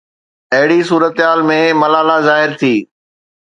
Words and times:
اهڙي 0.55 0.79
صورتحال 0.89 1.39
۾ 1.51 1.59
ملالا 1.81 2.17
ظاهر 2.29 2.51
ٿي. 2.61 2.75